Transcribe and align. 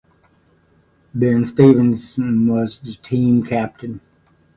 Ben 1.13 1.45
Stevenson 1.45 2.47
was 2.47 2.79
the 2.79 2.95
team 3.07 3.43
captain. 3.45 4.01